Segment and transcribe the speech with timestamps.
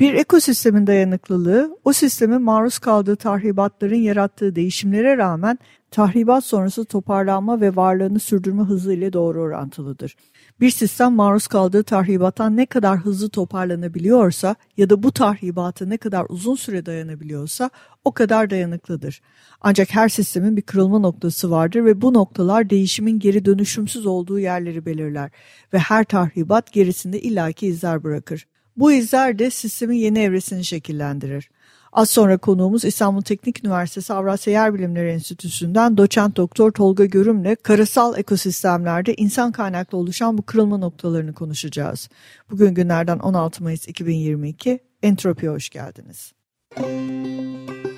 [0.00, 5.58] Bir ekosistemin dayanıklılığı, o sistemin maruz kaldığı tahribatların yarattığı değişimlere rağmen
[5.90, 10.16] tahribat sonrası toparlanma ve varlığını sürdürme hızı ile doğru orantılıdır.
[10.60, 16.26] Bir sistem maruz kaldığı tahribattan ne kadar hızlı toparlanabiliyorsa ya da bu tahribata ne kadar
[16.28, 17.70] uzun süre dayanabiliyorsa
[18.04, 19.20] o kadar dayanıklıdır.
[19.60, 24.86] Ancak her sistemin bir kırılma noktası vardır ve bu noktalar değişimin geri dönüşümsüz olduğu yerleri
[24.86, 25.30] belirler
[25.72, 28.46] ve her tahribat gerisinde illaki izler bırakır.
[28.76, 31.50] Bu izler de sistemin yeni evresini şekillendirir.
[31.92, 38.18] Az sonra konuğumuz İstanbul Teknik Üniversitesi Avrasya Yer Bilimleri Enstitüsü'nden doçent doktor Tolga Görüm'le karasal
[38.18, 42.08] ekosistemlerde insan kaynaklı oluşan bu kırılma noktalarını konuşacağız.
[42.50, 44.78] Bugün günlerden 16 Mayıs 2022.
[45.02, 46.32] Entropi'ye hoş geldiniz.
[46.78, 47.89] Müzik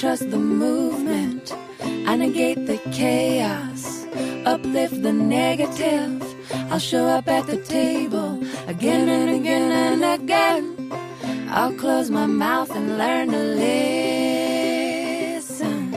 [0.00, 1.54] trust the movement.
[2.06, 4.06] I negate the chaos,
[4.46, 6.24] uplift the negative.
[6.72, 10.90] I'll show up at the table again and again and again.
[11.50, 13.42] I'll close my mouth and learn to
[15.36, 15.92] listen.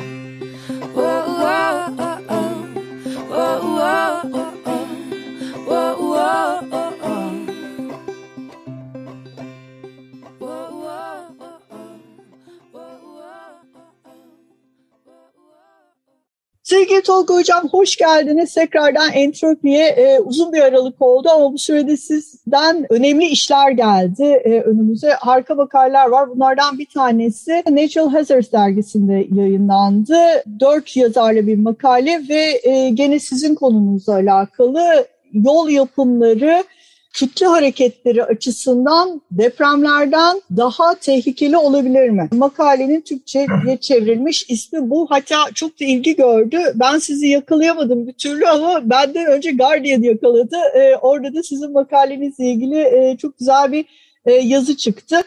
[0.93, 1.82] Whoa, whoa,
[16.93, 18.53] Sevgili Tolga Hocam hoş geldiniz.
[18.53, 24.61] Tekrardan Entropi'ye e, uzun bir aralık oldu ama bu sürede sizden önemli işler geldi e,
[24.61, 25.09] önümüze.
[25.09, 26.29] Harika makaleler var.
[26.29, 30.17] Bunlardan bir tanesi Natural Hazards dergisinde yayınlandı.
[30.59, 36.63] Dört yazarlı bir makale ve e, gene sizin konunuzla alakalı yol yapımları
[37.13, 42.29] kitle hareketleri açısından depremlerden daha tehlikeli olabilir mi?
[42.31, 45.07] Makalenin Türkçe'ye çevrilmiş ismi bu.
[45.09, 46.57] Hatta çok da ilgi gördü.
[46.75, 50.57] Ben sizi yakalayamadım bir türlü ama benden önce Guardian yakaladı.
[50.75, 53.85] Ee, orada da sizin makalenizle ilgili e, çok güzel bir
[54.25, 55.21] e, yazı çıktı.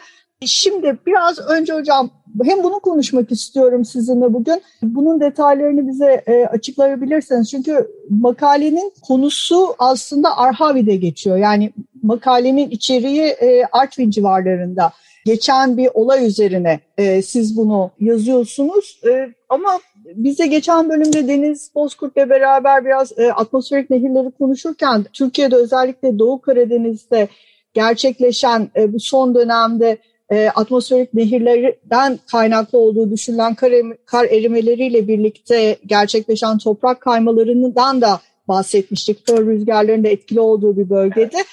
[0.45, 2.09] Şimdi biraz önce hocam
[2.43, 4.61] hem bunu konuşmak istiyorum sizinle bugün.
[4.81, 7.49] Bunun detaylarını bize e, açıklayabilirseniz.
[7.51, 11.37] Çünkü makalenin konusu aslında Arhavi'de geçiyor.
[11.37, 14.91] Yani makalenin içeriği e, Artvin civarlarında
[15.25, 19.01] geçen bir olay üzerine e, siz bunu yazıyorsunuz.
[19.07, 19.79] E, ama
[20.15, 27.27] bize geçen bölümde Deniz Bozkurt'la beraber biraz e, atmosferik nehirleri konuşurken Türkiye'de özellikle Doğu Karadeniz'de
[27.73, 29.97] gerçekleşen e, bu son dönemde
[30.31, 33.71] e, atmosferik nehirlerden kaynaklı olduğu düşünülen kar,
[34.05, 39.27] kar erimeleriyle birlikte gerçekleşen toprak kaymalarından da bahsetmiştik.
[39.27, 41.43] Föl rüzgarlarının da etkili olduğu bir bölgede.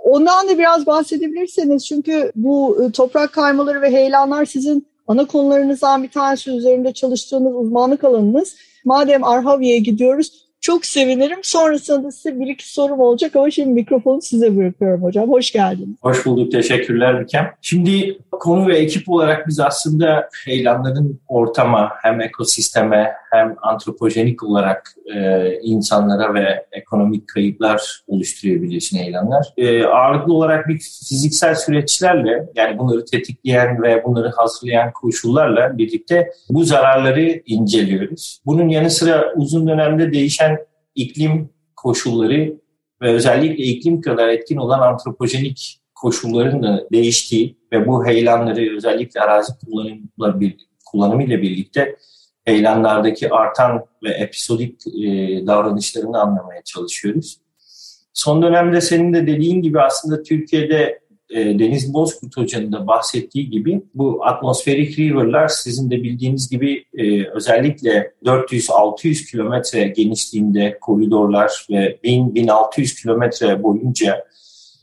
[0.00, 6.10] Ondan da biraz bahsedebilirseniz çünkü bu e, toprak kaymaları ve heyelanlar sizin ana konularınızdan bir
[6.10, 8.56] tanesi üzerinde çalıştığınız uzmanlık alanınız.
[8.84, 11.38] Madem Arhavi'ye gidiyoruz çok sevinirim.
[11.42, 15.28] Sonrasında size bir iki sorum olacak ama şimdi mikrofonu size bırakıyorum hocam.
[15.28, 15.96] Hoş geldiniz.
[16.02, 16.52] Hoş bulduk.
[16.52, 17.50] Teşekkürler Bikem.
[17.62, 25.52] Şimdi konu ve ekip olarak biz aslında heyelanların ortama hem ekosisteme hem antropojenik olarak e,
[25.62, 29.46] insanlara ve ekonomik kayıplar oluşturuyor biliyorsun heyelanlar.
[29.56, 36.64] E, ağırlıklı olarak bir fiziksel süreçlerle yani bunları tetikleyen ve bunları hazırlayan koşullarla birlikte bu
[36.64, 38.40] zararları inceliyoruz.
[38.46, 40.53] Bunun yanı sıra uzun dönemde değişen
[40.94, 42.54] iklim koşulları
[43.02, 49.52] ve özellikle iklim kadar etkin olan antropojenik koşulların da değiştiği ve bu heyelanları özellikle arazi
[49.58, 51.96] kullanımla bir, kullanımıyla birlikte
[52.44, 57.38] heyelanlardaki artan ve episodik e, davranışlarını anlamaya çalışıyoruz.
[58.12, 61.00] Son dönemde senin de dediğin gibi aslında Türkiye'de
[61.30, 67.26] e, Deniz Bozkurt Hoca'nın da bahsettiği gibi bu atmosferik riverlar sizin de bildiğiniz gibi e,
[67.28, 74.24] özellikle 400-600 kilometre genişliğinde koridorlar ve 1000-1600 kilometre boyunca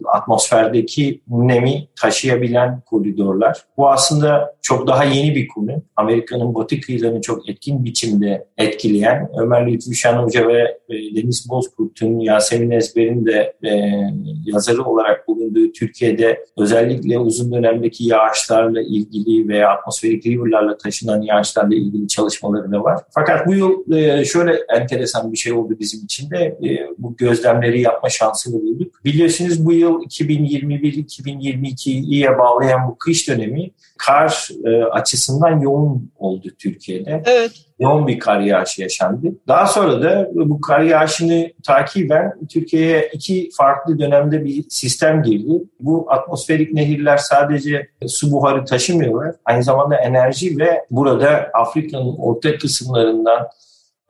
[0.06, 3.65] atmosferdeki nemi taşıyabilen koridorlar.
[3.77, 5.83] Bu aslında çok daha yeni bir konu.
[5.95, 12.71] Amerika'nın batı kıyılarını çok etkin biçimde etkileyen Ömer Lütfü Şen ve e, Deniz Bozkurt'un, Yasemin
[12.71, 13.71] Ezber'in de e,
[14.45, 22.07] yazarı olarak bulunduğu Türkiye'de özellikle uzun dönemdeki yağışlarla ilgili veya atmosferik riverlarla taşınan yağışlarla ilgili
[22.07, 23.00] çalışmaları da var.
[23.13, 26.57] Fakat bu yıl e, şöyle enteresan bir şey oldu bizim için de
[26.98, 29.06] bu gözlemleri yapma şansını bulduk.
[29.06, 37.23] Biliyorsunuz bu yıl 2021-2022'ye bağlayan bu kış dönemi kar e, açısından yoğun oldu Türkiye'de.
[37.25, 37.51] Evet
[37.81, 39.27] yoğun bir kar yağışı yaşandı.
[39.47, 45.63] Daha sonra da bu kar yağışını takiben Türkiye'ye iki farklı dönemde bir sistem girdi.
[45.79, 49.35] Bu atmosferik nehirler sadece su buharı taşımıyorlar.
[49.45, 53.47] Aynı zamanda enerji ve burada Afrika'nın orta kısımlarından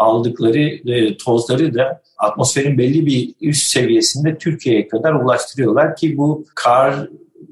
[0.01, 7.07] aldıkları e, tozları da atmosferin belli bir üst seviyesinde Türkiye'ye kadar ulaştırıyorlar ki bu kar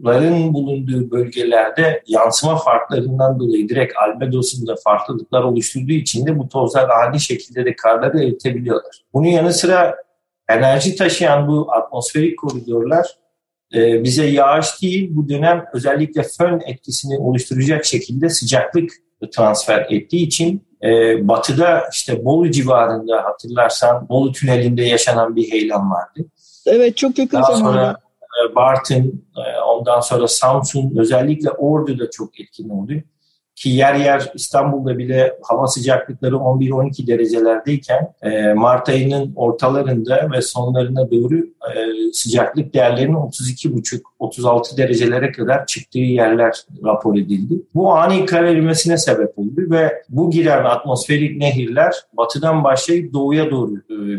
[0.05, 7.19] ların bulunduğu bölgelerde yansıma farklarından dolayı direkt albedosunda farklılıklar oluşturduğu için de bu tozlar ani
[7.19, 9.01] şekilde de karları eritebiliyorlar.
[9.13, 9.95] Bunun yanı sıra
[10.49, 13.07] enerji taşıyan bu atmosferik koridorlar
[13.75, 18.91] e, bize yağış değil bu dönem özellikle fön etkisini oluşturacak şekilde sıcaklık
[19.27, 26.25] transfer ettiği için e, batıda işte Bolu civarında hatırlarsan Bolu tünelinde yaşanan bir heyelan vardı.
[26.65, 27.71] Evet çok yakın Daha zamanda.
[27.71, 27.97] sonra
[28.51, 32.93] e, Bartın, e, ondan sonra Samsun, özellikle Ordu'da çok etkin oldu.
[33.55, 41.11] Ki yer yer İstanbul'da bile hava sıcaklıkları 11-12 derecelerdeyken e, Mart ayının ortalarında ve sonlarına
[41.11, 41.45] doğru
[42.13, 43.13] sıcaklık değerlerinin
[44.19, 47.61] 32,5-36 derecelere kadar çıktığı yerler rapor edildi.
[47.75, 53.73] Bu ani kar erimesine sebep oldu ve bu giren atmosferik nehirler batıdan başlayıp doğuya doğru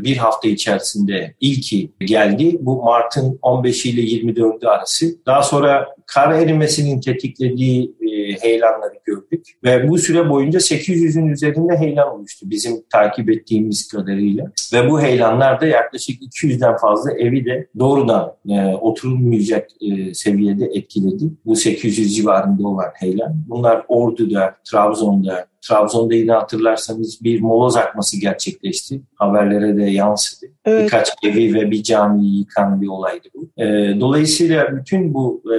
[0.04, 2.56] bir hafta içerisinde ilki geldi.
[2.60, 5.06] Bu Mart'ın 15 ile 24'ü arası.
[5.26, 7.94] Daha sonra kar erimesinin tetiklediği
[8.40, 9.46] heyelanları gördük.
[9.64, 14.52] Ve bu süre boyunca 800'ün üzerinde heyelan oluştu bizim takip ettiğimiz kadarıyla.
[14.72, 21.24] Ve bu heyelanlar da yaklaşık 200'den fazla evi de doğrudan e, oturulmayacak e, seviyede etkiledi.
[21.46, 23.44] Bu 800 civarında olan heyelan.
[23.48, 29.02] Bunlar Ordu'da, Trabzon'da, Trabzon'da yine hatırlarsanız bir moloz akması gerçekleşti.
[29.14, 30.46] Haberlere de yansıdı.
[30.64, 30.84] Evet.
[30.84, 33.62] Birkaç evi ve bir camiyi yıkan bir olaydı bu.
[33.62, 35.56] E, dolayısıyla bütün bu e,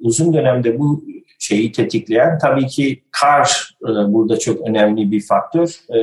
[0.00, 1.04] uzun dönemde bu
[1.38, 5.80] şeyi tetikleyen tabii ki kar e, burada çok önemli bir faktör.
[5.94, 5.98] E,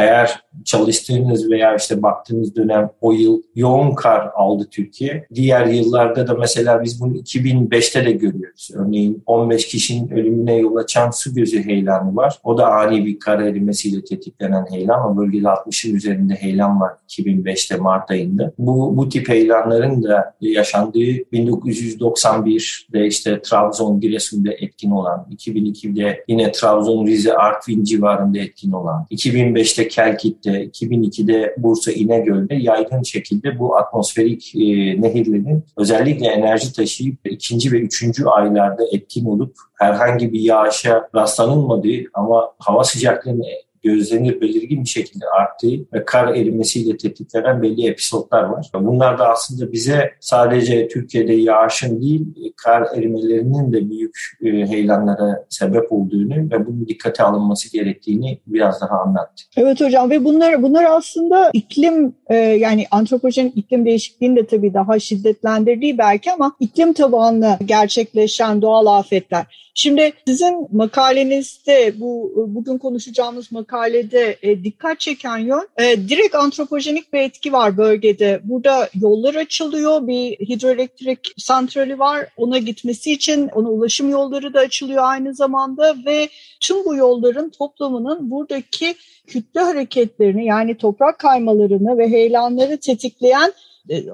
[0.00, 5.26] eğer çalıştığınız veya işte baktığınız dönem o yıl yoğun kar aldı Türkiye.
[5.34, 8.70] Diğer yıllarda da mesela biz bunu 2005'te de görüyoruz.
[8.74, 12.38] Örneğin 15 kişinin ölümüne yol açan su gözü heyelanı var.
[12.44, 15.12] O da ani bir kar erimesiyle tetiklenen heyelan.
[15.12, 18.52] O bölgede 60'ın üzerinde heyelan var 2005'te Mart ayında.
[18.58, 27.06] Bu, bu tip heyelanların da yaşandığı 1991'de işte Trabzon, Giresun'da etkin olan, 2002'de yine Trabzon,
[27.06, 34.60] Rize, Artvin civarında etkin olan, 2005'te Kelkit'te, 2002'de Bursa İnegöl'de yaygın şekilde bu atmosferik e,
[35.02, 42.52] nehirlerin özellikle enerji taşıyıp ikinci ve üçüncü aylarda etkin olup herhangi bir yağışa rastlanılmadığı ama
[42.58, 43.44] hava sıcaklığının
[43.82, 48.70] gözlenir belirgin bir şekilde arttığı ve kar erimesiyle tetiklenen belli episodlar var.
[48.74, 55.92] Bunlar da aslında bize sadece Türkiye'de yağışın değil kar erimelerinin de büyük e, heyelanlara sebep
[55.92, 59.42] olduğunu ve bunun dikkate alınması gerektiğini biraz daha anlattı.
[59.56, 64.98] Evet hocam ve bunlar bunlar aslında iklim e, yani antropojenik iklim değişikliğini de tabii daha
[64.98, 69.70] şiddetlendirdiği belki ama iklim tabanlı gerçekleşen doğal afetler.
[69.74, 77.20] Şimdi sizin makalenizde bu bugün konuşacağımız makalede e, dikkat çeken yön e, direkt antropojenik bir
[77.20, 78.40] etki var bölgede.
[78.44, 82.26] Burada yollar açılıyor, bir hidroelektrik santrali var.
[82.36, 86.28] Ona gitmesi için ona ulaşım yolları da açılıyor aynı zamanda ve
[86.60, 88.94] tüm bu yolların toplamının buradaki
[89.26, 93.52] kütle hareketlerini yani toprak kaymalarını ve heyelanları tetikleyen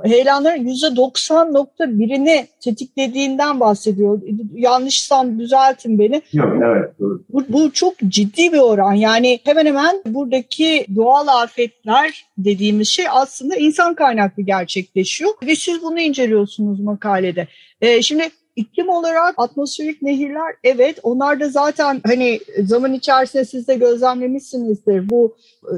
[0.04, 4.22] heyelanların %90.1'ini tetiklediğinden bahsediyor.
[4.54, 6.22] Yanlışsam düzeltin beni.
[6.32, 7.24] Yok evet doğru.
[7.28, 8.92] Bu, bu çok ciddi bir oran.
[8.92, 15.30] Yani hemen hemen buradaki doğal afetler dediğimiz şey aslında insan kaynaklı gerçekleşiyor.
[15.46, 17.48] Ve siz bunu inceliyorsunuz makalede.
[17.80, 23.74] Ee, şimdi İklim olarak atmosferik nehirler evet onlar da zaten hani zaman içerisinde siz de
[23.74, 25.10] gözlemlemişsinizdir.
[25.10, 25.74] Bu e,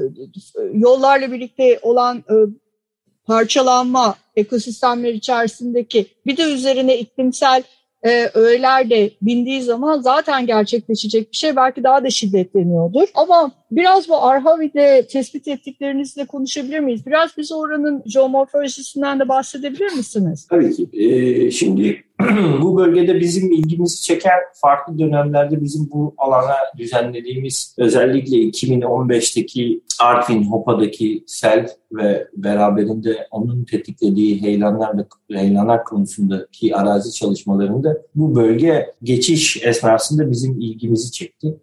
[0.73, 2.35] yollarla birlikte olan e,
[3.29, 7.63] parçalanma ekosistemler içerisindeki bir de üzerine iklimsel
[8.03, 13.07] e, öğeler de bindiği zaman zaten gerçekleşecek bir şey belki daha da şiddetleniyordur.
[13.15, 17.05] Ama Biraz bu Arhavi'de tespit ettiklerinizle konuşabilir miyiz?
[17.05, 20.47] Biraz bize oranın geomorfolojisinden de bahsedebilir misiniz?
[20.49, 20.89] Tabii ki.
[20.93, 22.03] Ee, şimdi
[22.61, 31.23] bu bölgede bizim ilgimizi çeken farklı dönemlerde bizim bu alana düzenlediğimiz özellikle 2015'teki Artvin Hopa'daki
[31.27, 40.31] sel ve beraberinde onun tetiklediği heyelanlar ve heyelanlar konusundaki arazi çalışmalarında bu bölge geçiş esnasında
[40.31, 41.57] bizim ilgimizi çekti.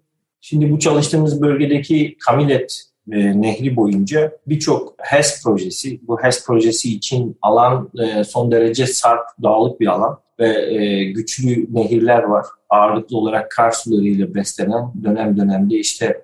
[0.49, 7.39] Şimdi bu çalıştığımız bölgedeki Kamilet e, nehri boyunca birçok HES projesi, bu HES projesi için
[7.43, 12.47] alan e, son derece sarp, dağlık bir alan ve e, güçlü nehirler var.
[12.71, 16.23] Ağırlıklı olarak kar sularıyla beslenen dönem dönemde işte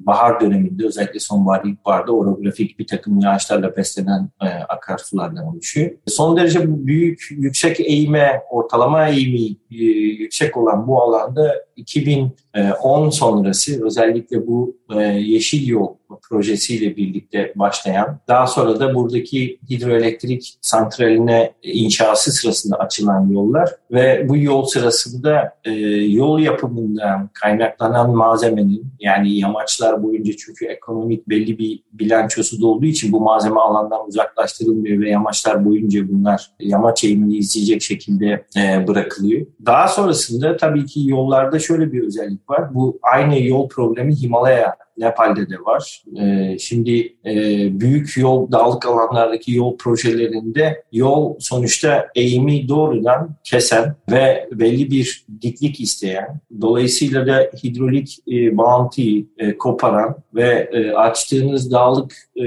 [0.00, 5.90] bahar döneminde özellikle sonbahar ilkbaharda orografik bir takım yağışlarla beslenen e, akarsulardan oluşuyor.
[6.06, 9.84] Son derece büyük yüksek eğime, ortalama eğimi e,
[10.22, 18.46] yüksek olan bu alanda 2010 sonrası özellikle bu e, Yeşil Yol projesiyle birlikte başlayan, daha
[18.46, 25.70] sonra da buradaki hidroelektrik santraline inşası sırasında açılan yollar ve bu yol sırasında e,
[26.04, 33.12] yol yapımından kaynaklanan malzemenin yani yamaçlar boyunca çünkü ekonomik belli bir bilançosu da olduğu için
[33.12, 39.46] bu malzeme alandan uzaklaştırılmıyor ve yamaçlar boyunca bunlar yamaç eğimini izleyecek şekilde e, bırakılıyor.
[39.66, 42.74] Daha sonrasında tabii ki yollarda şöyle bir özellik var.
[42.74, 46.02] Bu aynı yol problemi Himalaya Nepal'de de var.
[46.20, 47.34] E, şimdi e,
[47.80, 55.80] büyük yol, dağlık alanlardaki yol projelerinde yol sonuçta eğimi doğrudan kesen ve belli bir diklik
[55.80, 62.44] isteyen, dolayısıyla da hidrolik e, bağıntıyı e, koparan ve e, açtığınız dağlık e,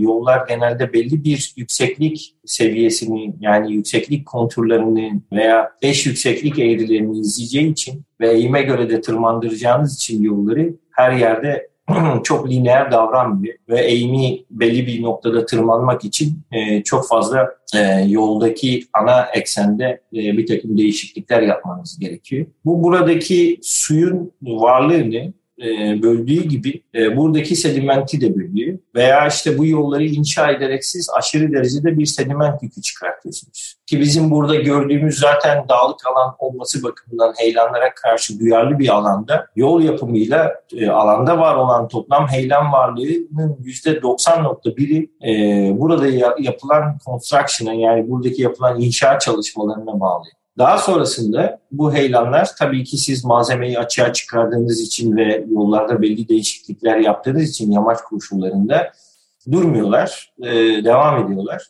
[0.00, 8.02] yollar genelde belli bir yükseklik seviyesini yani yükseklik konturlarını veya eş yükseklik eğrilerini izleyeceği için
[8.20, 11.69] ve eğime göre de tırmandıracağınız için yolları her yerde
[12.24, 17.78] çok lineer davranmıyor ve eğimi belli bir noktada tırmanmak için e, çok fazla e,
[18.08, 22.46] yoldaki ana eksende e, bir takım değişiklikler yapmanız gerekiyor.
[22.64, 25.32] Bu buradaki suyun varlığını
[25.64, 28.78] e, böldüğü gibi e, buradaki sedimenti de bölüyor.
[28.94, 33.74] Veya işte bu yolları inşa ederek siz aşırı derecede bir sediment yükü çıkartıyorsunuz.
[33.86, 39.82] Ki bizim burada gördüğümüz zaten dağlık alan olması bakımından heyelanlara karşı duyarlı bir alanda yol
[39.82, 46.06] yapımıyla e, alanda var olan toplam heyelan varlığının %90.1'i e, burada
[46.38, 50.24] yapılan construction'a yani buradaki yapılan inşa çalışmalarına bağlı.
[50.58, 56.96] Daha sonrasında bu heyelanlar tabii ki siz malzemeyi açığa çıkardığınız için ve yollarda belli değişiklikler
[56.96, 58.92] yaptığınız için yamaç koşullarında
[59.52, 60.50] durmuyorlar, e,
[60.84, 61.66] devam ediyorlar.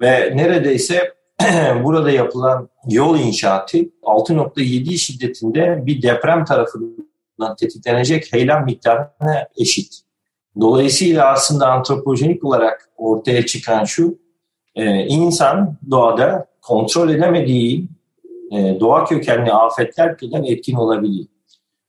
[0.00, 1.14] Ve neredeyse
[1.84, 10.00] burada yapılan yol inşaatı 6.7 şiddetinde bir deprem tarafından tetiklenecek heyelan miktarına eşit.
[10.60, 14.18] Dolayısıyla aslında antropojenik olarak ortaya çıkan şu,
[14.74, 17.88] e, insan doğada kontrol edemediği
[18.52, 21.26] e, doğa kökenli afetler kadar etkin olabiliyor.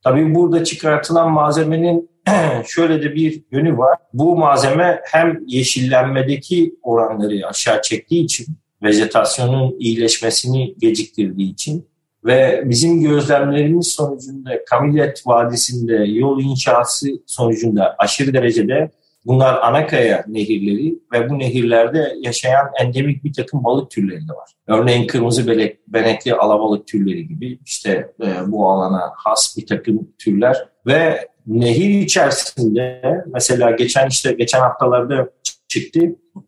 [0.03, 2.09] Tabii burada çıkartılan malzemenin
[2.65, 3.97] şöyle de bir yönü var.
[4.13, 8.45] Bu malzeme hem yeşillenmedeki oranları aşağı çektiği için,
[8.83, 11.87] vejetasyonun iyileşmesini geciktirdiği için
[12.25, 18.91] ve bizim gözlemlerimiz sonucunda Kamilet Vadisi'nde yol inşası sonucunda aşırı derecede
[19.25, 24.51] Bunlar Anakaya nehirleri ve bu nehirlerde yaşayan endemik bir takım balık türleri de var.
[24.67, 30.67] Örneğin kırmızı belek, benekli alabalık türleri gibi işte e, bu alana has bir takım türler
[30.87, 33.01] ve nehir içerisinde
[33.33, 35.29] mesela geçen işte geçen haftalarda
[35.67, 35.99] çıktı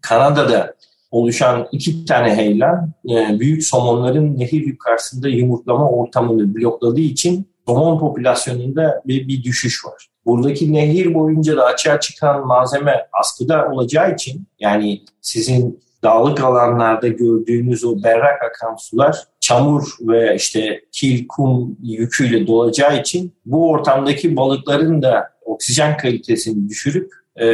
[0.02, 0.76] Kanada'da
[1.12, 9.02] oluşan iki tane heyelan e, büyük somonların nehir yukarısında yumurtlama ortamını blokladığı için somon popülasyonunda
[9.06, 10.08] bir, bir düşüş var.
[10.26, 17.86] Buradaki nehir boyunca da açığa çıkan malzeme askıda olacağı için yani sizin dağlık alanlarda gördüğünüz
[17.86, 25.02] o berrak akan sular çamur ve işte kil, kum yüküyle dolacağı için bu ortamdaki balıkların
[25.02, 27.46] da oksijen kalitesini düşürüp e,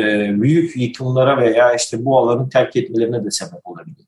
[0.42, 4.06] büyük yıkımlara veya işte bu alanı terk etmelerine de sebep olabilir.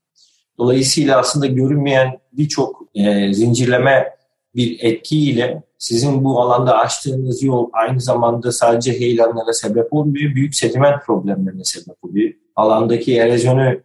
[0.58, 4.14] Dolayısıyla aslında görünmeyen birçok e, zincirleme
[4.54, 11.04] bir etkiyle sizin bu alanda açtığınız yol aynı zamanda sadece heyelanlara sebep olmuyor, büyük sediment
[11.06, 12.32] problemlerine sebep oluyor.
[12.56, 13.76] Alandaki erozyonu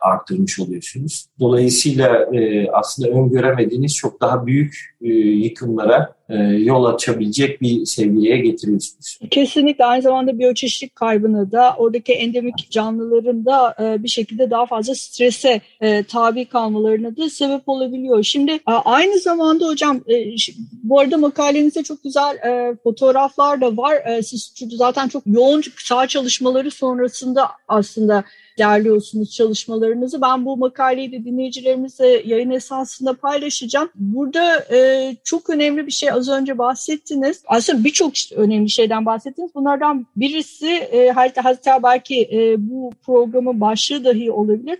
[0.00, 1.26] arttırmış oluyorsunuz.
[1.40, 9.18] Dolayısıyla e, aslında öngöremediğiniz çok daha büyük e, yıkımlara e, yol açabilecek bir seviyeye getiriyorsunuz.
[9.30, 14.94] Kesinlikle aynı zamanda biyoçeşitlik kaybını da oradaki endemik canlıların da e, bir şekilde daha fazla
[14.94, 18.22] strese e, tabi kalmalarına da sebep olabiliyor.
[18.22, 20.00] Şimdi aynı zamanda hocam
[20.82, 22.38] bu arada makalenizde çok güzel
[22.84, 24.22] fotoğraflar da var.
[24.22, 28.24] Siz zaten çok yoğun sağ çalışmaları sonrasında aslında
[28.58, 30.22] derliyorsunuz çalışmalarınızı.
[30.22, 33.90] Ben bu makaleyi de dinleyicilerimizle yayın esasında paylaşacağım.
[33.94, 37.42] Burada e, çok önemli bir şey az önce bahsettiniz.
[37.46, 39.50] Aslında birçok önemli şeyden bahsettiniz.
[39.54, 44.78] Bunlardan birisi e, hatta, belki e, bu programın başlığı dahi olabilir.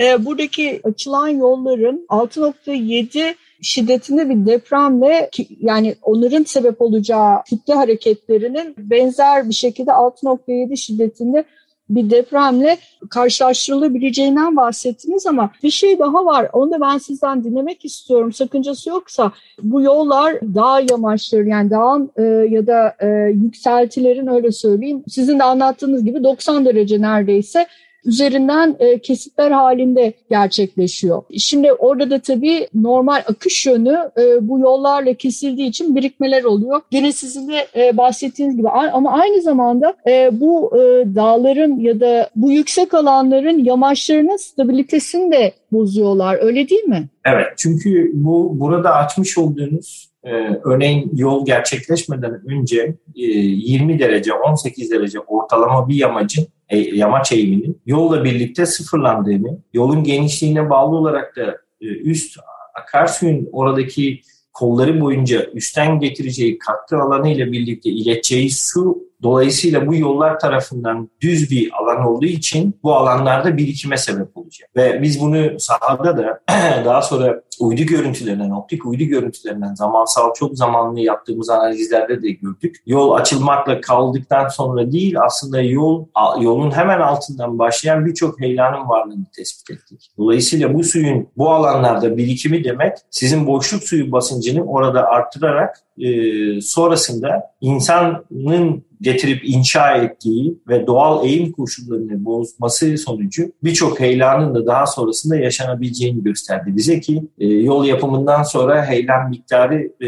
[0.00, 5.30] E, buradaki açılan yolların 6.7 şiddetinde bir depremle
[5.60, 11.44] yani onların sebep olacağı kütle hareketlerinin benzer bir şekilde 6.7 şiddetinde
[11.90, 12.78] bir depremle
[13.10, 16.48] karşılaştırılabileceğinden bahsettiniz ama bir şey daha var.
[16.52, 18.32] Onu da ben sizden dinlemek istiyorum.
[18.32, 22.22] Sakıncası yoksa bu yollar dağ yamaçları yani dağın e,
[22.54, 25.04] ya da e, yükseltilerin öyle söyleyeyim.
[25.08, 27.66] Sizin de anlattığınız gibi 90 derece neredeyse
[28.04, 31.22] üzerinden e, kesitler halinde gerçekleşiyor.
[31.38, 36.80] Şimdi orada da tabii normal akış yönü e, bu yollarla kesildiği için birikmeler oluyor.
[36.90, 40.80] Yine sizin de e, bahsettiğiniz gibi ama aynı zamanda e, bu e,
[41.14, 46.38] dağların ya da bu yüksek alanların yamaçlarının stabilitesini de bozuyorlar.
[46.40, 47.08] Öyle değil mi?
[47.24, 50.30] Evet çünkü bu burada açmış olduğunuz e,
[50.64, 58.24] örneğin yol gerçekleşmeden önce e, 20 derece 18 derece ortalama bir yamacın yamaç eğiminin yolla
[58.24, 62.38] birlikte sıfırlandığını, yolun genişliğine bağlı olarak da e, üst
[62.74, 64.20] akarsuyun oradaki
[64.52, 71.50] kolları boyunca üstten getireceği katkı alanı ile birlikte ileteceği su Dolayısıyla bu yollar tarafından düz
[71.50, 74.70] bir alan olduğu için bu alanlarda birikime sebep olacak.
[74.76, 76.40] Ve biz bunu sahada da
[76.84, 82.76] daha sonra uydu görüntülerinden, optik uydu görüntülerinden zamansal çok zamanlı yaptığımız analizlerde de gördük.
[82.86, 86.06] Yol açılmakla kaldıktan sonra değil aslında yol
[86.40, 90.10] yolun hemen altından başlayan birçok heyelanın varlığını tespit ettik.
[90.18, 97.54] Dolayısıyla bu suyun bu alanlarda birikimi demek sizin boşluk suyu basıncını orada arttırarak e, sonrasında
[97.60, 105.36] insanın getirip inşa ettiği ve doğal eğim koşullarını bozması sonucu birçok heyelanın da daha sonrasında
[105.36, 110.06] yaşanabileceğini gösterdi bize ki e, yol yapımından sonra heyelan miktarı e,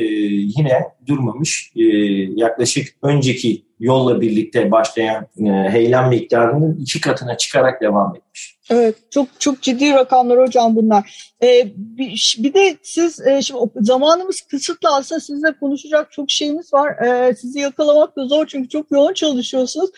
[0.58, 0.72] yine
[1.06, 1.72] durmamış.
[1.76, 1.82] E,
[2.34, 8.57] yaklaşık önceki yolla birlikte başlayan e, heyelan miktarının iki katına çıkarak devam etmiş.
[8.70, 11.30] Evet çok çok ciddi rakamlar hocam bunlar.
[11.42, 17.06] Ee, bir, bir de siz e, şimdi zamanımız kısıtlı aslında sizinle konuşacak çok şeyimiz var.
[17.06, 19.90] Ee, sizi yakalamak da zor çünkü çok yoğun çalışıyorsunuz.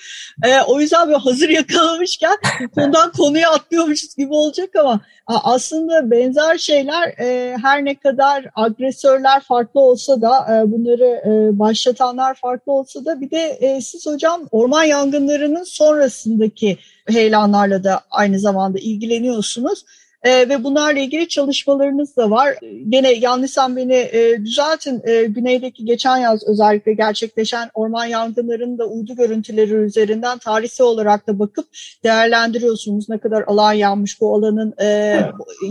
[0.45, 2.37] Ee, o yüzden böyle hazır yakalamışken
[2.75, 9.81] konudan konuya atlıyormuşuz gibi olacak ama aslında benzer şeyler e, her ne kadar agresörler farklı
[9.81, 14.85] olsa da e, bunları e, başlatanlar farklı olsa da bir de e, siz hocam orman
[14.85, 16.79] yangınlarının sonrasındaki
[17.11, 19.85] heyelanlarla da aynı zamanda ilgileniyorsunuz.
[20.23, 22.57] E, ve bunlarla ilgili çalışmalarınız da var.
[22.88, 25.03] Gene yanlışsam beni e, düzeltin.
[25.05, 31.38] E, güneydeki geçen yaz özellikle gerçekleşen orman yangınlarının da uydu görüntüleri üzerinden tarihsel olarak da
[31.38, 31.66] bakıp
[32.05, 33.09] değerlendiriyorsunuz.
[33.09, 35.20] Ne kadar alan yanmış bu alanın e,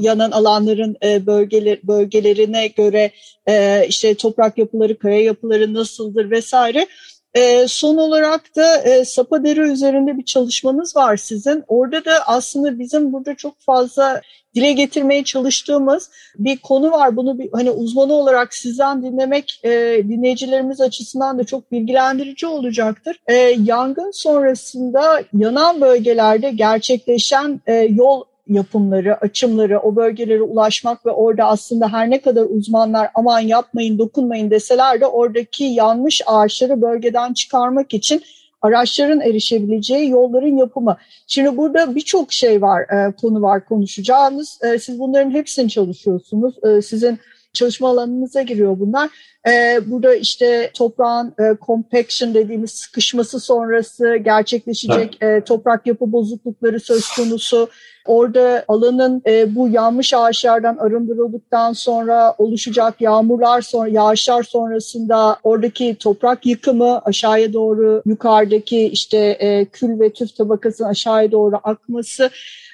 [0.02, 3.12] yanan alanların e, bölgeler, bölgelerine göre
[3.48, 6.88] e, işte toprak yapıları, kaya yapıları nasıldır vesaire.
[7.34, 11.64] E, son olarak da e, Sapadere üzerinde bir çalışmanız var sizin.
[11.68, 14.22] Orada da aslında bizim burada çok fazla
[14.56, 17.16] dile getirmeye çalıştığımız bir konu var.
[17.16, 19.70] Bunu bir, hani uzmanı olarak sizden dinlemek e,
[20.10, 23.20] dinleyicilerimiz açısından da çok bilgilendirici olacaktır.
[23.28, 31.44] E, yangın sonrasında yanan bölgelerde gerçekleşen e, yol yapımları, açımları, o bölgelere ulaşmak ve orada
[31.44, 37.94] aslında her ne kadar uzmanlar aman yapmayın, dokunmayın deseler de oradaki yanmış ağaçları bölgeden çıkarmak
[37.94, 38.22] için
[38.62, 40.98] araçların erişebileceği yolların yapımı.
[41.28, 44.60] Şimdi burada birçok şey var, e, konu var konuşacağınız.
[44.64, 46.56] E, siz bunların hepsini çalışıyorsunuz.
[46.64, 47.20] E, sizin
[47.54, 49.10] çalışma alanınıza giriyor bunlar.
[49.48, 57.10] Ee, burada işte toprağın e, compaction dediğimiz sıkışması sonrası gerçekleşecek e, toprak yapı bozuklukları söz
[57.10, 57.70] konusu.
[58.06, 66.46] Orada alanın e, bu yanmış ağaçlardan arındırıldıktan sonra oluşacak yağmurlar sonra yağışlar sonrasında oradaki toprak
[66.46, 72.30] yıkımı aşağıya doğru yukarıdaki işte e, kül ve tüf tabakasının aşağıya doğru akması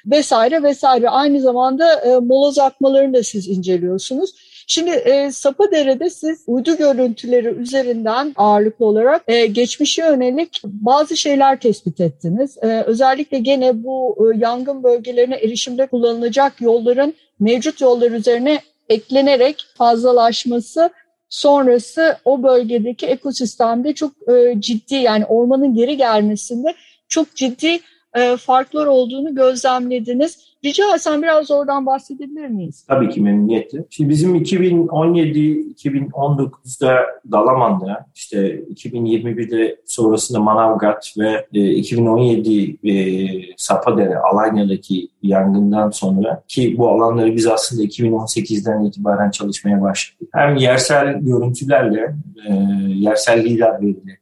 [0.06, 1.10] vesaire vesaire.
[1.10, 4.30] Aynı zamanda e, moloz akmalarını da siz inceliyorsunuz.
[4.66, 12.00] Şimdi e, Sapadere'de siz uydu görüntüleri üzerinden ağırlıklı olarak e, geçmişe yönelik bazı şeyler tespit
[12.00, 12.58] ettiniz.
[12.62, 20.90] E, özellikle gene bu e, yangın bölgelerine erişimde kullanılacak yolların mevcut yollar üzerine eklenerek fazlalaşması
[21.28, 26.74] sonrası o bölgedeki ekosistemde çok e, ciddi yani ormanın geri gelmesinde
[27.08, 27.80] çok ciddi
[28.16, 30.46] e, farklar olduğunu gözlemlediniz.
[30.64, 32.84] Rica etsem biraz oradan bahsedebilir miyiz?
[32.88, 33.84] Tabii ki memnuniyetle.
[33.90, 36.98] Şimdi bizim 2017-2019'da
[37.32, 46.88] Dalaman'da, işte 2021'de sonrasında Manavgat ve 2017 e, e, Sapadere, Alanya'daki yangından sonra ki bu
[46.88, 50.28] alanları biz aslında 2018'den itibaren çalışmaya başladık.
[50.32, 52.16] Hem yersel görüntülerle,
[52.48, 52.52] e,
[52.88, 54.18] yersel lider verileri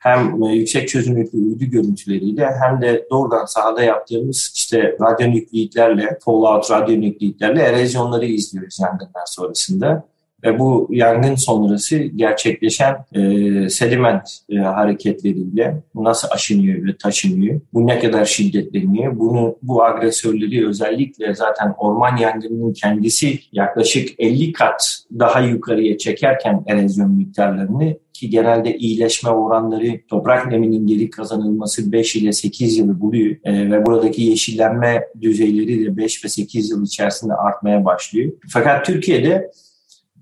[0.00, 7.62] hem e, yüksek çözünürlüklü uydu görüntüleriyle hem de doğrudan sahada yaptığımız işte radyonükleitlerle, fallout radyonükleitlerle
[7.62, 10.09] erozyonları izliyoruz yangından sonrasında.
[10.44, 13.20] Ve bu yangın sonrası gerçekleşen e,
[13.68, 21.34] sediment e, hareketleriyle nasıl aşınıyor ve taşınıyor, bu ne kadar şiddetleniyor, bunu bu agresörleri özellikle
[21.34, 29.30] zaten orman yangınının kendisi yaklaşık 50 kat daha yukarıya çekerken erozyon miktarlarını ki genelde iyileşme
[29.30, 35.86] oranları toprak neminin geri kazanılması 5 ile 8 yılı buluyor e, ve buradaki yeşillenme düzeyleri
[35.86, 38.32] de 5 ve 8 yıl içerisinde artmaya başlıyor.
[38.48, 39.50] Fakat Türkiye'de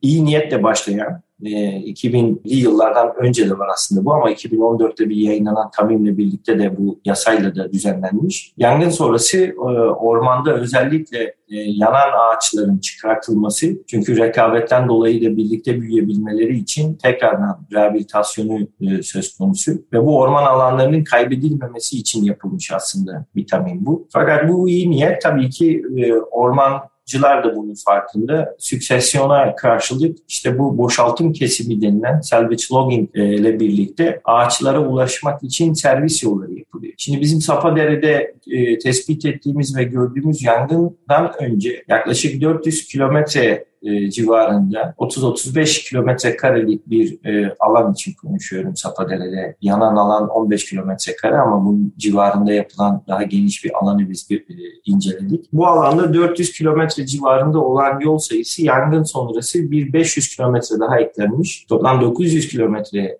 [0.03, 5.71] iyi niyetle başlayan e, 2000'li yıllardan önce de var aslında bu ama 2014'te bir yayınlanan
[5.77, 8.53] Tamim'le birlikte de bu yasayla da düzenlenmiş.
[8.57, 9.55] Yangın sonrası e,
[9.91, 18.59] ormanda özellikle e, yanan ağaçların çıkartılması çünkü rekabetten dolayı da birlikte büyüyebilmeleri için tekrardan rehabilitasyonu
[18.81, 24.09] e, söz konusu ve bu orman alanlarının kaybedilmemesi için yapılmış aslında bir tamim bu.
[24.13, 25.83] Fakat bu iyi niyet tabii ki
[26.31, 28.57] orman Cılar da bunun farkında.
[28.59, 35.73] Süksesyona karşılık işte bu boşaltım kesimi denilen salvage logging e, ile birlikte ağaçlara ulaşmak için
[35.73, 36.93] servis yolları yapılıyor.
[36.97, 44.95] Şimdi bizim Sapadere'de e, tespit ettiğimiz ve gördüğümüz yangından önce yaklaşık 400 kilometre e, civarında
[44.99, 49.57] 30-35 kilometre karelik bir e, alan için konuşuyorum Sapadere'de.
[49.63, 54.41] Yanan alan 15 kilometre kare ama bunun civarında yapılan daha geniş bir alanı biz bir,
[54.41, 55.53] e, inceledik.
[55.53, 61.65] Bu alanda 400 kilometre civarında olan yol sayısı yangın sonrası bir 500 kilometre daha eklenmiş.
[61.69, 63.19] Toplam 900 kilometreye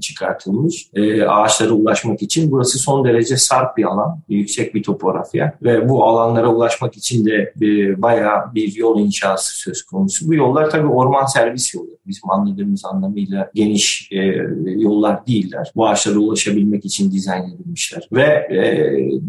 [0.00, 2.50] çıkartılmış e, ağaçlara ulaşmak için.
[2.50, 7.52] Burası son derece sarp bir alan, yüksek bir topografya ve bu alanlara ulaşmak için de
[7.62, 10.28] e, bayağı bir yol inşası söz konusu.
[10.28, 11.86] Bu yollar tabii orman servis yolu.
[12.06, 14.16] Bizim anladığımız anlamıyla geniş e,
[14.64, 15.72] yollar değiller.
[15.76, 18.08] Bu ağaçlara ulaşabilmek için dizayn edilmişler.
[18.12, 18.60] Ve e,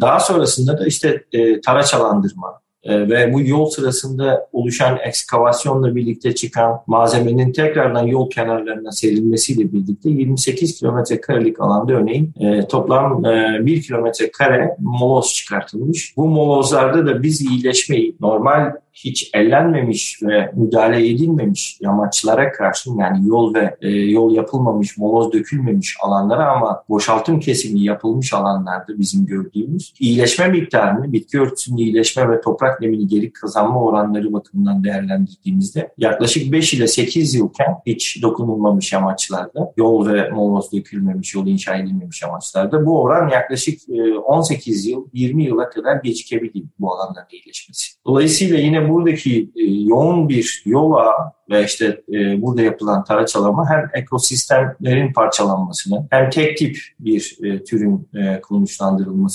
[0.02, 6.82] daha sonrasında da işte e, taraçalandırma, ee, ve bu yol sırasında oluşan ekskavasyonla birlikte çıkan
[6.88, 13.82] malzemenin tekrardan yol kenarlarına serilmesiyle birlikte 28 kilometre karelik alanda örneğin e, toplam e, 1
[13.82, 16.17] kilometre kare moloz çıkartılmış.
[16.17, 18.71] Bu molozlarda da biz iyileşmeyi normal
[19.06, 25.98] hiç ellenmemiş ve müdahale edilmemiş yamaçlara karşı yani yol ve e, yol yapılmamış, moloz dökülmemiş
[26.04, 32.82] alanlara ama boşaltım kesimi yapılmış alanlarda bizim gördüğümüz iyileşme miktarını, bitki örtüsünün iyileşme ve toprak
[32.82, 40.08] nemini geri kazanma oranları bakımından değerlendirdiğimizde yaklaşık 5 ile 8 yılken hiç dokunulmamış yamaçlarda, yol
[40.08, 43.82] ve moloz dökülmemiş, yol inşa edilmemiş yamaçlarda bu oran yaklaşık
[44.26, 47.92] 18 yıl, 20 yıla kadar gecikebilir bu alanların iyileşmesi.
[48.06, 53.89] Dolayısıyla yine buradaki e, yoğun bir yol ağı ve işte e, burada yapılan taraçalama hem
[53.93, 58.41] ekosistemlerin parçalanmasını hem tek tip bir e, türün e,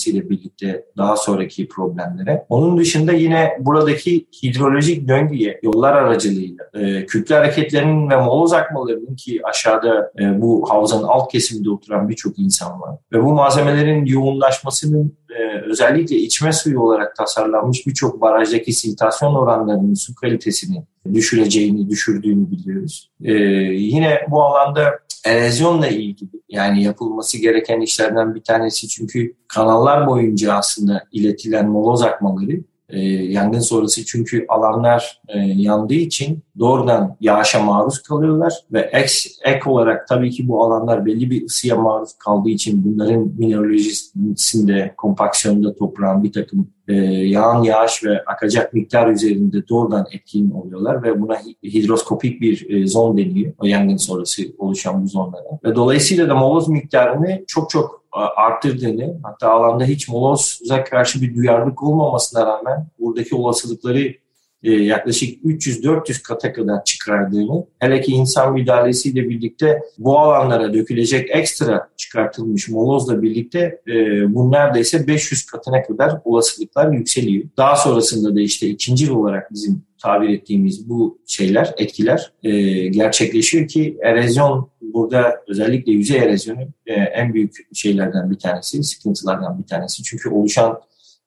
[0.07, 2.47] ile birlikte daha sonraki problemlere.
[2.49, 9.41] Onun dışında yine buradaki hidrolojik döngüye yollar aracılığıyla e, kütle hareketlerinin ve moloz akmalarının ki
[9.45, 15.17] aşağıda bu havzanın alt kesiminde oturan birçok insan var ve bu malzemelerin yoğunlaşmasının
[15.61, 23.11] özellikle içme suyu olarak tasarlanmış birçok barajdaki siltasyon oranlarının su kalitesini düşüreceğini, düşürdüğünü biliyoruz.
[23.25, 23.33] E,
[23.73, 31.03] yine bu alanda erozyonla ilgili yani yapılması gereken işlerden bir tanesi çünkü kanallar boyunca aslında
[31.13, 38.55] iletilen moloz akmaları e, yangın sonrası çünkü alanlar e, yandığı için doğrudan yağışa maruz kalıyorlar
[38.73, 39.13] ve ek,
[39.45, 45.75] ek olarak tabii ki bu alanlar belli bir ısıya maruz kaldığı için bunların mineralojisinde, kompaksiyonunda
[45.75, 51.39] toprağın bir takım e, yağan yağış ve akacak miktar üzerinde doğrudan etkin oluyorlar ve buna
[51.63, 53.53] hidroskopik bir e, zon deniyor.
[53.59, 55.59] O yangın sonrası oluşan bu zonlara.
[55.65, 61.83] Ve dolayısıyla da moloz miktarını çok çok arttırdığını hatta alanda hiç moloza karşı bir duyarlılık
[61.83, 64.15] olmamasına rağmen buradaki olasılıkları
[64.63, 72.69] yaklaşık 300-400 kata kadar çıkardığını, hele ki insan müdahalesiyle birlikte bu alanlara dökülecek ekstra çıkartılmış
[72.69, 73.95] molozla birlikte e,
[74.35, 77.45] bu neredeyse 500 katına kadar olasılıklar yükseliyor.
[77.57, 82.51] Daha sonrasında da işte ikinci olarak bizim tabir ettiğimiz bu şeyler, etkiler e,
[82.89, 89.67] gerçekleşiyor ki erozyon burada özellikle yüzey erozyonu e, en büyük şeylerden bir tanesi, sıkıntılardan bir
[89.67, 90.03] tanesi.
[90.03, 90.81] Çünkü oluşan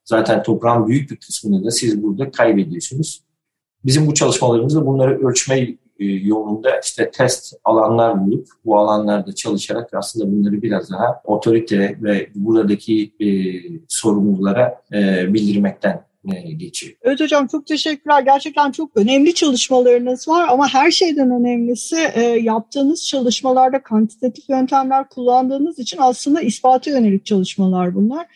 [0.09, 3.23] zaten toprağın büyük bir kısmını da siz burada kaybediyorsunuz.
[3.85, 5.59] Bizim bu çalışmalarımızda bunları ölçme
[5.99, 12.29] e, yolunda işte test alanlar bulup bu alanlarda çalışarak aslında bunları biraz daha otorite ve
[12.35, 13.27] buradaki e,
[13.87, 16.08] sorumlulara e, bildirmekten
[16.57, 16.93] geçiyor.
[17.01, 18.21] Evet hocam çok teşekkürler.
[18.21, 25.79] Gerçekten çok önemli çalışmalarınız var ama her şeyden önemlisi e, yaptığınız çalışmalarda kantitatif yöntemler kullandığınız
[25.79, 28.27] için aslında ispatı yönelik çalışmalar bunlar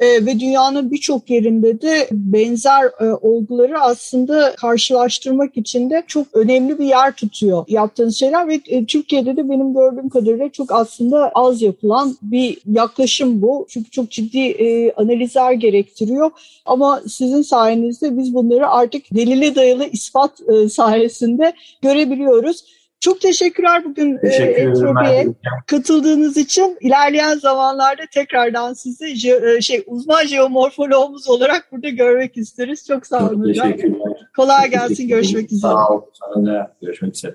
[0.00, 6.78] e, ve dünyanın birçok yerinde de benzer e, olguları aslında karşılaştırmak için de çok önemli
[6.78, 11.62] bir yer tutuyor yaptığınız şeyler ve e, Türkiye'de de benim gördüğüm kadarıyla çok aslında az
[11.62, 13.66] yapılan bir yaklaşım bu.
[13.68, 16.30] Çünkü çok ciddi e, analizler gerektiriyor
[16.66, 22.64] ama sizin sayenizde biz bunları artık delile dayalı ispat e, sayesinde görebiliyoruz.
[23.00, 25.26] Çok teşekkürler bugün e, Teşekkür Entropi'ye
[25.66, 26.78] katıldığınız için.
[26.80, 32.86] İlerleyen zamanlarda tekrardan sizi e, şey uzman jeomorfoloğumuz olarak burada görmek isteriz.
[32.86, 33.52] Çok sağ olun.
[33.52, 34.28] Teşekkürler.
[34.36, 35.08] Kolay gelsin.
[35.08, 35.72] Görüşmek üzere.
[35.72, 36.04] Sağ olun.
[36.34, 37.34] Sana görüşmek üzere.